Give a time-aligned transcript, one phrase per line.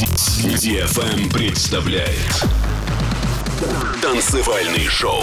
[0.00, 2.46] DFM представляет
[4.00, 5.22] Танцевальный шоу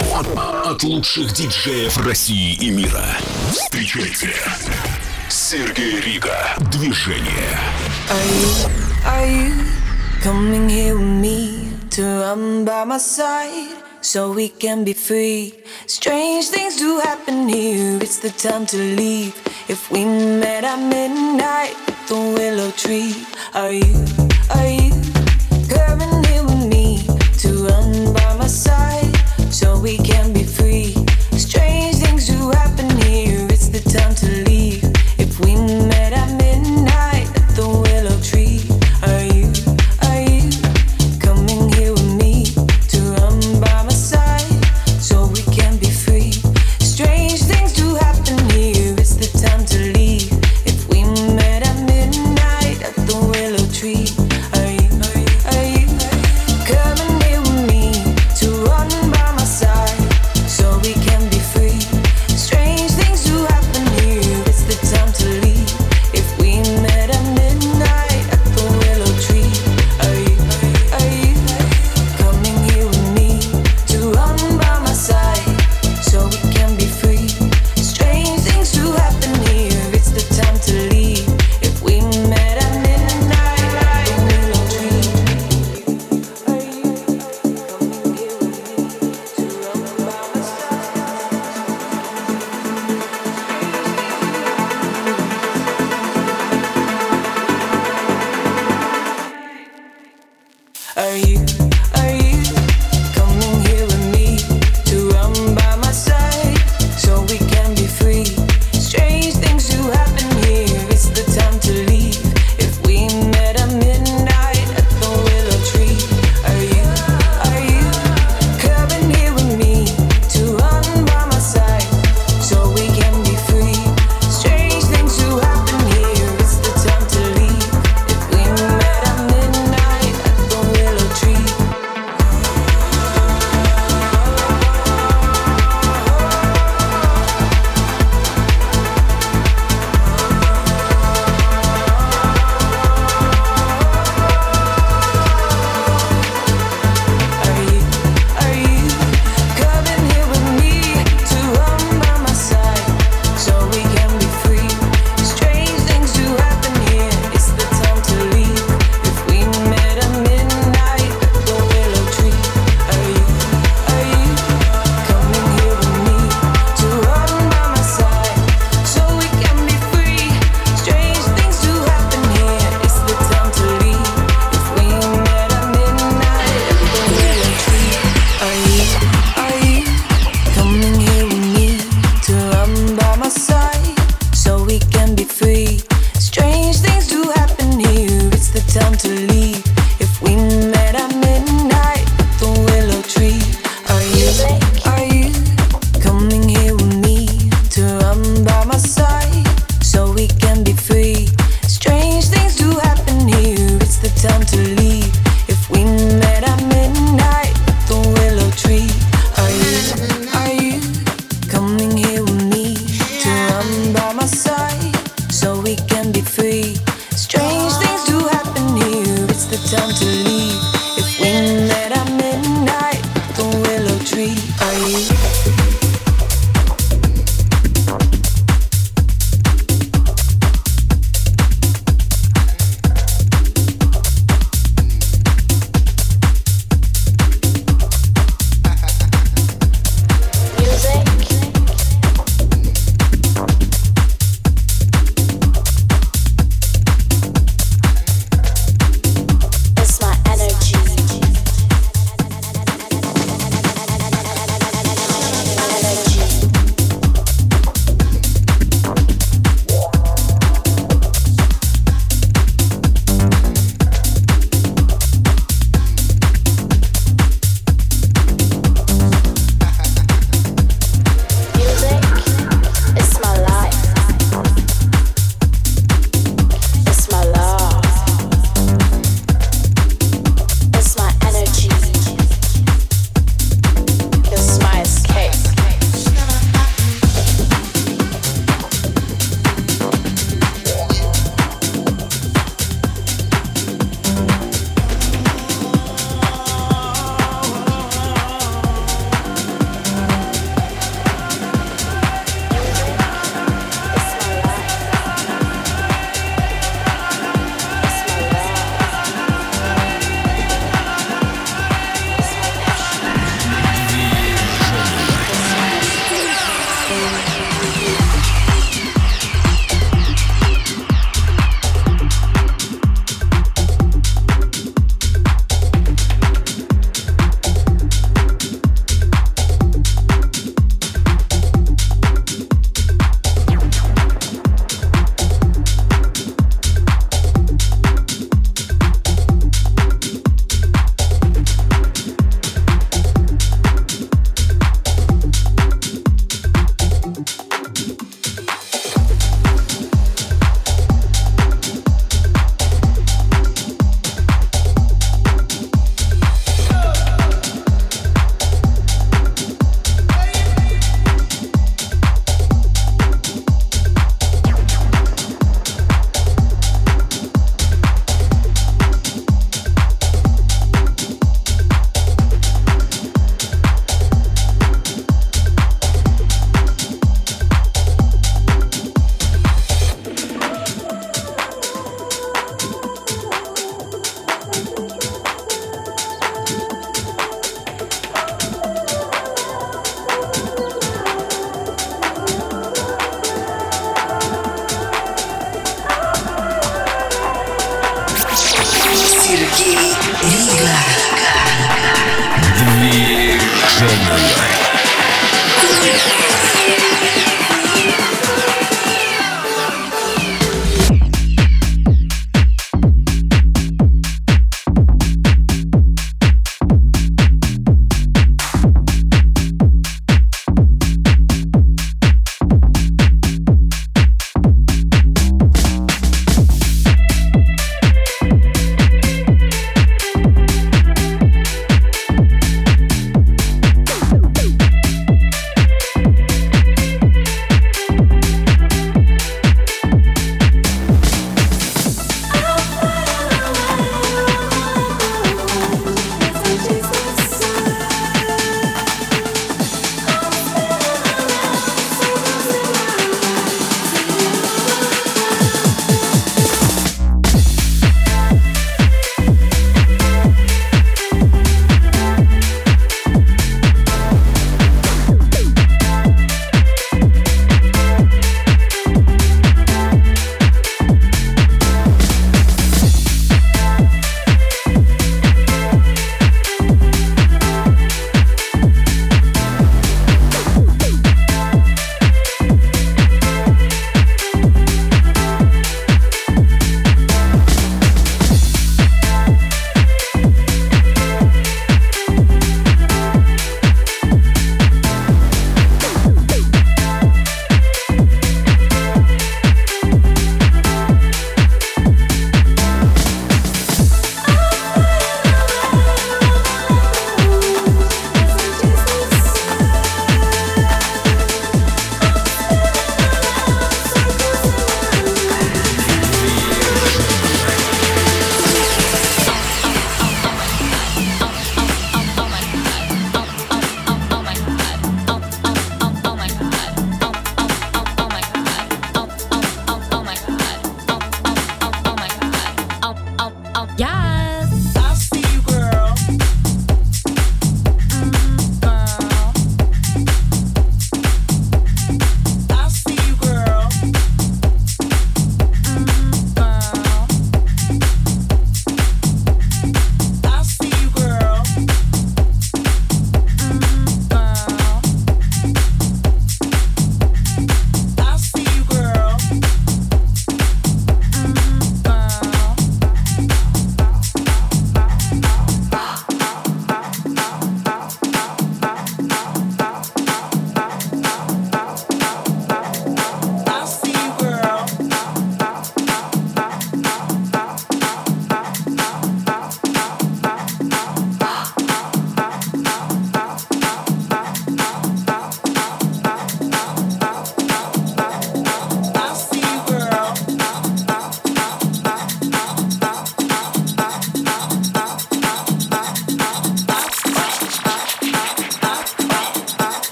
[0.64, 3.04] от лучших диджеев России и мира.
[3.50, 4.32] Встречайте
[5.28, 6.54] Сергей Рига.
[6.70, 7.58] Движение.
[8.08, 8.70] Are you,
[9.04, 9.64] are you
[10.22, 15.54] coming here with me to run by my side so we can be free?
[15.86, 17.98] Strange things do happen here.
[18.00, 19.34] It's the time to leave.
[19.68, 21.74] If we met at midnight,
[22.06, 24.27] the willow tree, are you?
[24.50, 24.90] Are you
[25.68, 26.07] coming?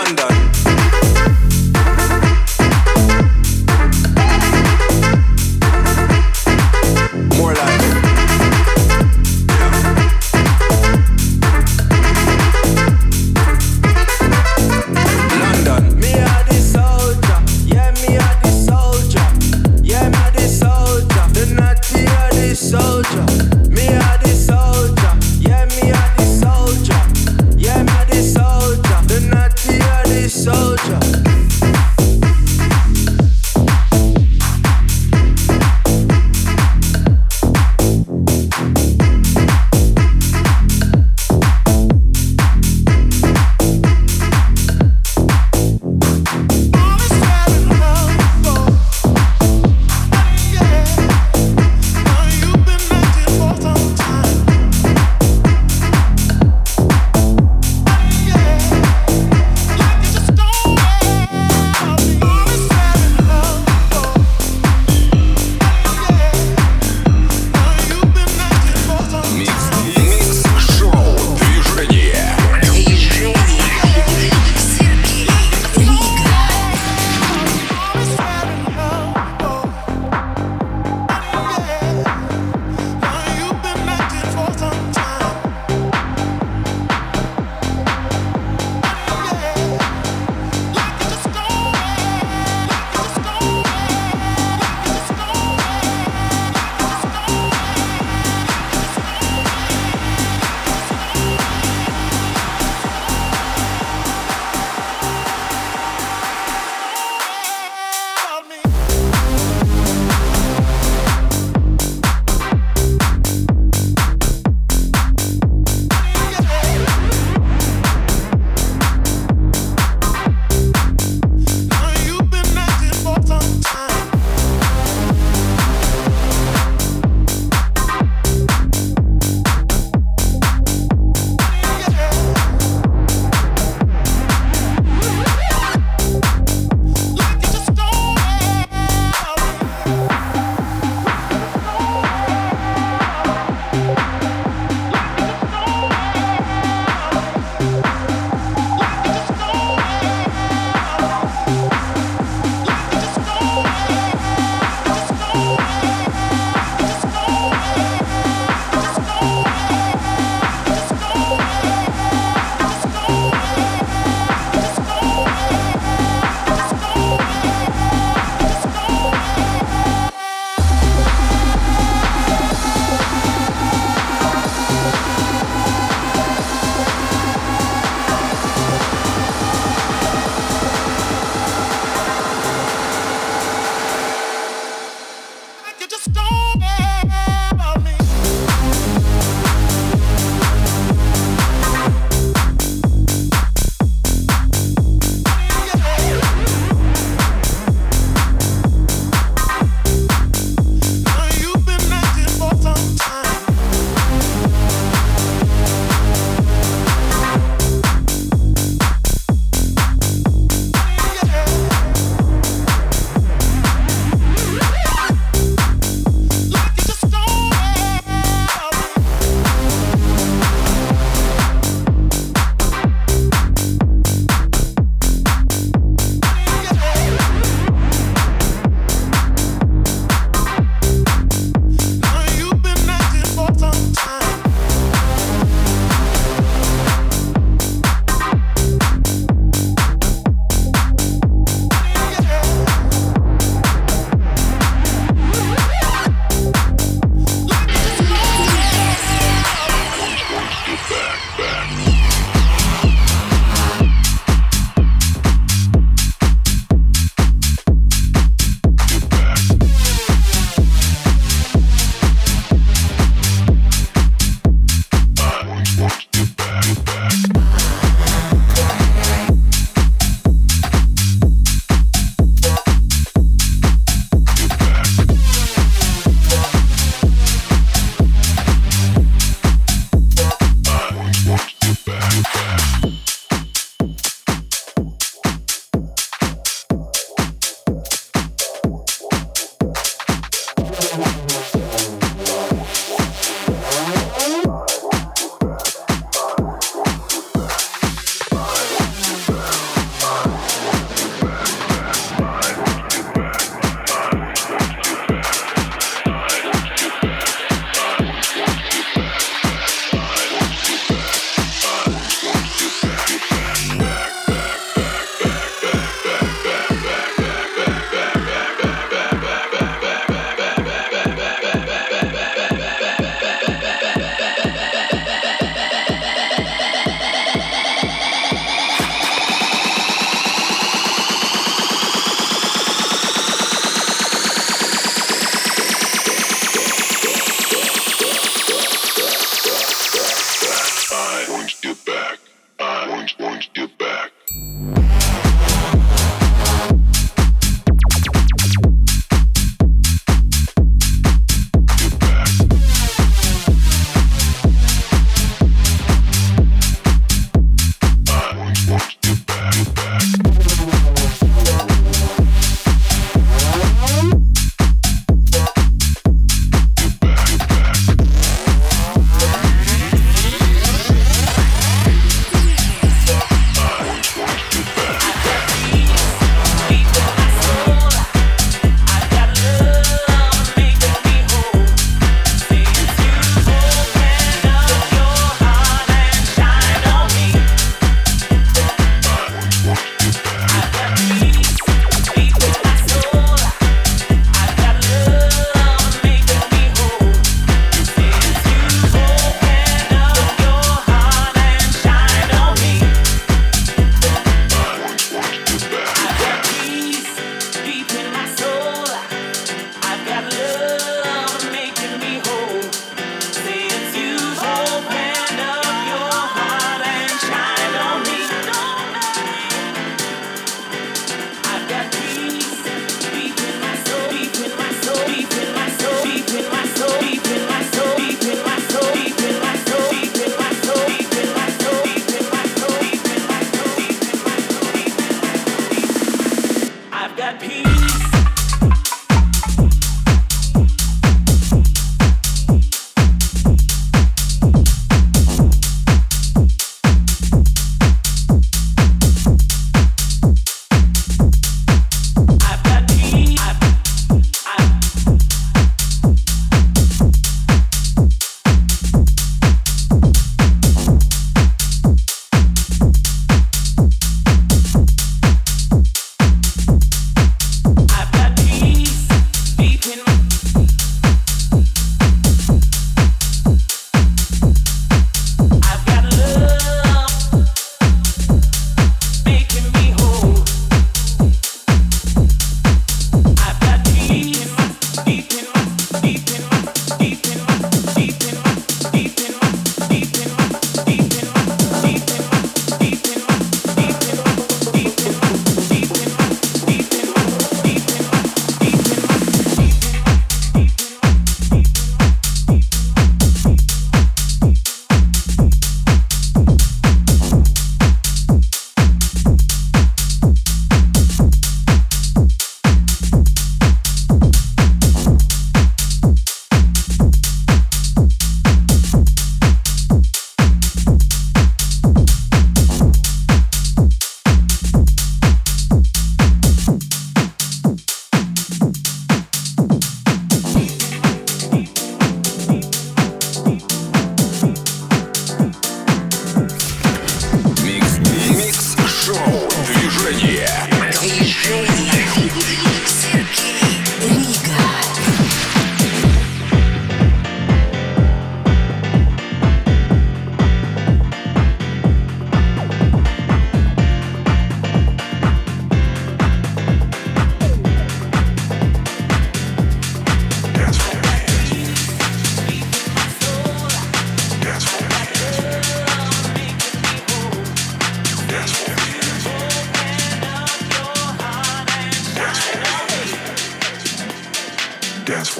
[0.00, 0.39] London.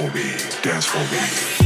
[0.01, 0.33] For me,
[0.63, 1.60] dance for me.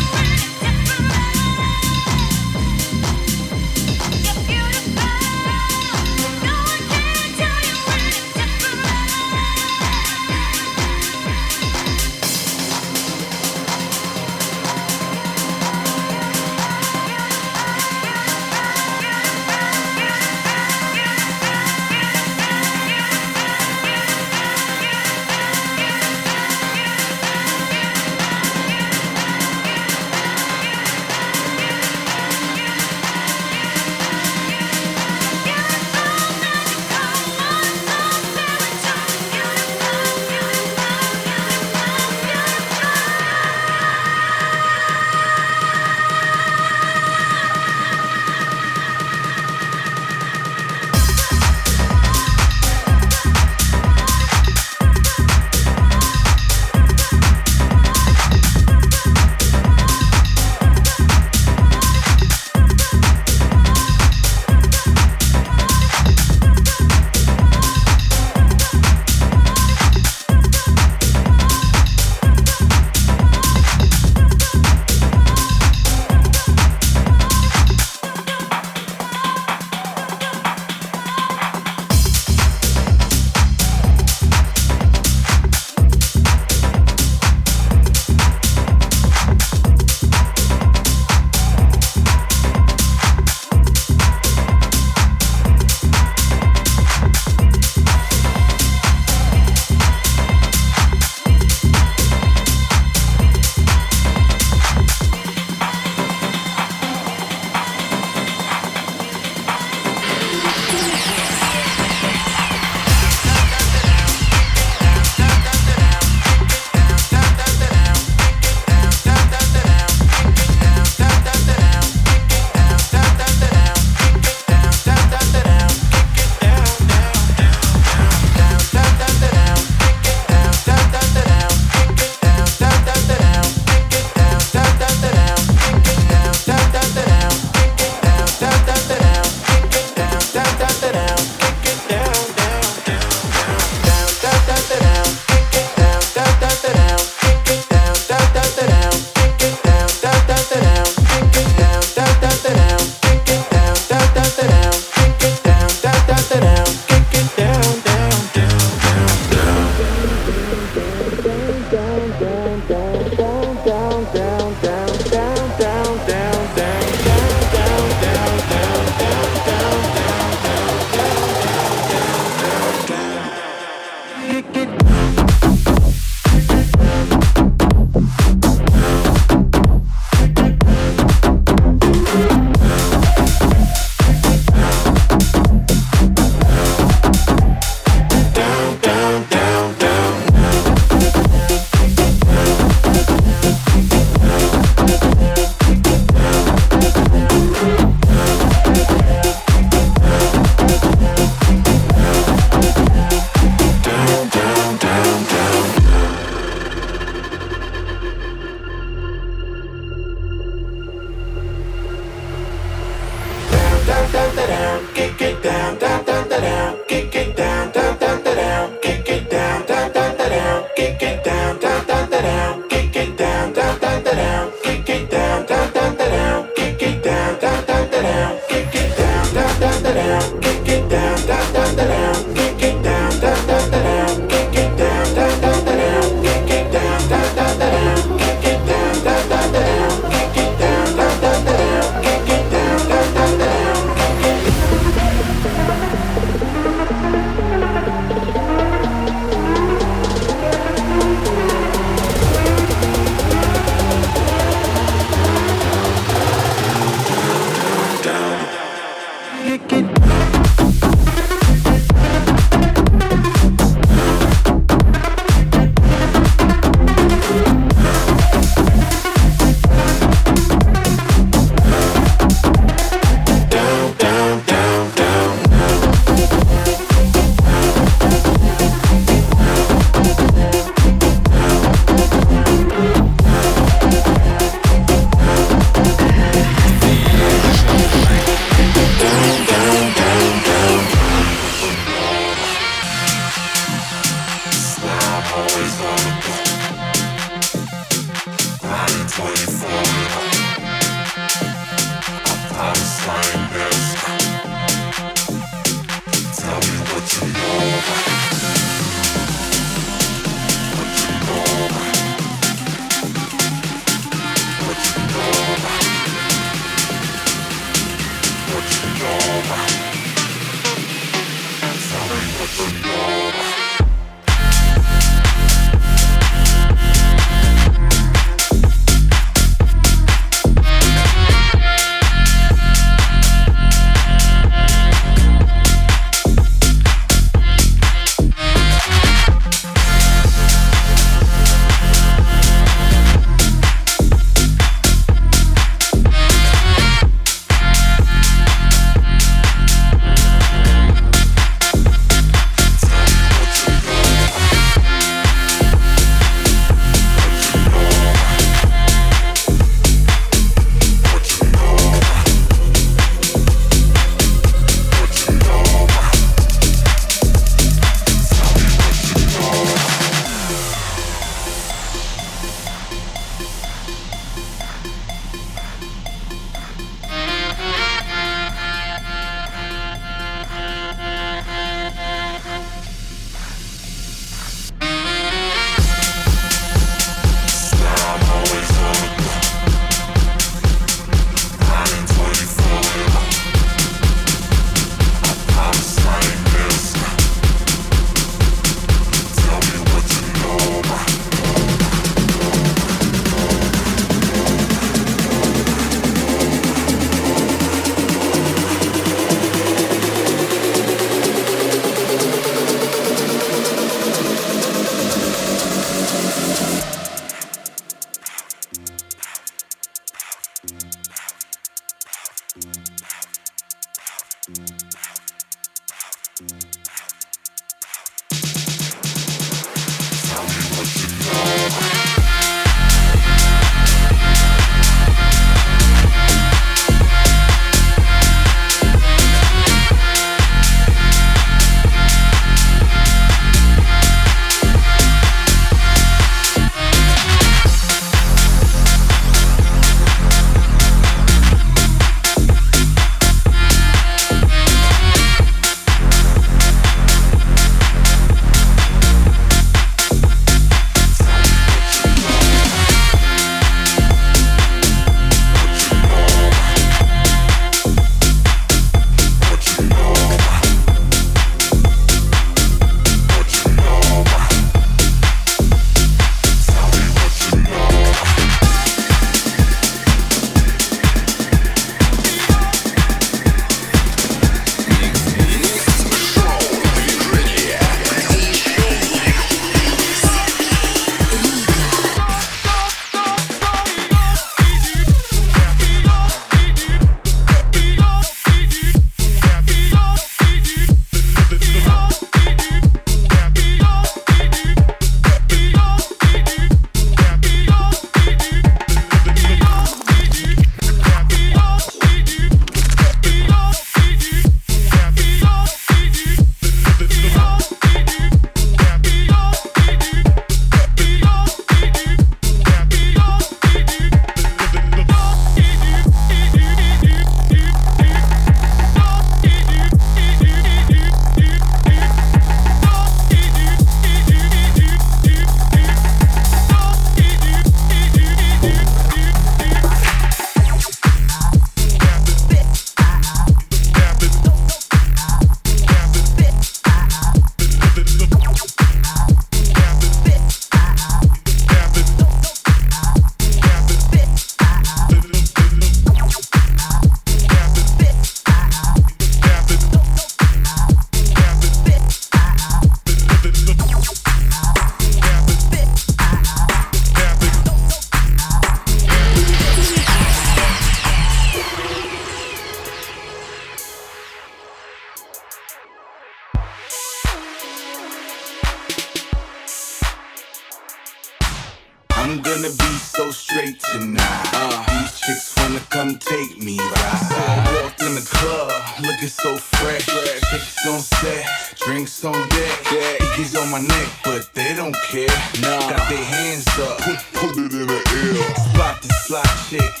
[599.31, 600.00] fly shit.